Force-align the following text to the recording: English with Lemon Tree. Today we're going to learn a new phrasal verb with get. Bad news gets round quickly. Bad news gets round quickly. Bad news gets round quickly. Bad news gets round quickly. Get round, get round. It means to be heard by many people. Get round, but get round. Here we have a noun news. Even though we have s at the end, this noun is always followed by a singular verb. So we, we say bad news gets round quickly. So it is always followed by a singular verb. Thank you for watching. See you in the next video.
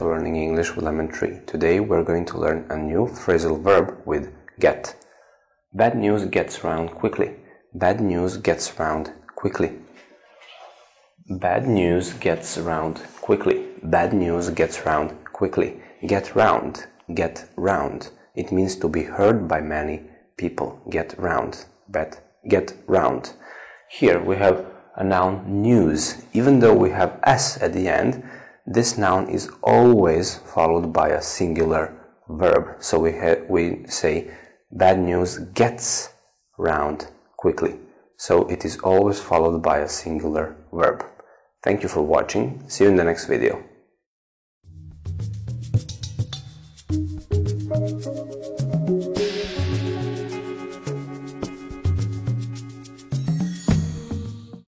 English 0.00 0.76
with 0.76 0.84
Lemon 0.84 1.08
Tree. 1.08 1.40
Today 1.46 1.80
we're 1.80 2.04
going 2.04 2.24
to 2.26 2.38
learn 2.38 2.64
a 2.70 2.76
new 2.76 3.06
phrasal 3.06 3.60
verb 3.60 3.98
with 4.04 4.32
get. 4.60 4.94
Bad 5.74 5.96
news 5.96 6.24
gets 6.26 6.62
round 6.62 6.92
quickly. 6.92 7.34
Bad 7.74 8.00
news 8.00 8.36
gets 8.36 8.78
round 8.78 9.12
quickly. 9.34 9.72
Bad 11.28 11.66
news 11.66 12.12
gets 12.12 12.56
round 12.58 13.00
quickly. 13.20 13.66
Bad 13.82 14.12
news 14.12 14.50
gets 14.50 14.86
round 14.86 15.12
quickly. 15.32 15.80
Get 16.06 16.36
round, 16.36 16.86
get 17.12 17.48
round. 17.56 18.10
It 18.36 18.52
means 18.52 18.76
to 18.76 18.88
be 18.88 19.02
heard 19.02 19.48
by 19.48 19.60
many 19.60 20.02
people. 20.36 20.80
Get 20.88 21.18
round, 21.18 21.64
but 21.88 22.20
get 22.48 22.72
round. 22.86 23.32
Here 23.90 24.22
we 24.22 24.36
have 24.36 24.64
a 24.94 25.02
noun 25.02 25.60
news. 25.62 26.22
Even 26.32 26.60
though 26.60 26.74
we 26.74 26.90
have 26.90 27.18
s 27.24 27.60
at 27.60 27.72
the 27.72 27.88
end, 27.88 28.22
this 28.70 28.98
noun 28.98 29.30
is 29.30 29.50
always 29.62 30.36
followed 30.36 30.92
by 30.92 31.08
a 31.08 31.22
singular 31.22 31.94
verb. 32.28 32.76
So 32.80 32.98
we, 32.98 33.14
we 33.48 33.86
say 33.88 34.30
bad 34.70 34.98
news 34.98 35.38
gets 35.54 36.10
round 36.58 37.08
quickly. 37.38 37.78
So 38.18 38.46
it 38.48 38.64
is 38.64 38.78
always 38.80 39.20
followed 39.20 39.62
by 39.62 39.78
a 39.78 39.88
singular 39.88 40.56
verb. 40.72 41.04
Thank 41.62 41.82
you 41.82 41.88
for 41.88 42.02
watching. 42.02 42.62
See 42.68 42.84
you 42.84 42.90
in 42.90 42.96
the 42.96 43.04
next 43.04 43.24
video. 43.24 43.64